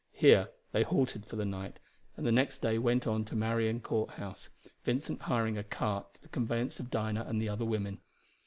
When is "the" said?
1.35-1.45, 2.25-2.31, 6.23-6.29, 7.39-7.49